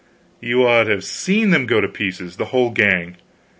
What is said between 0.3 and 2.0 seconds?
You ought to have seen them to go to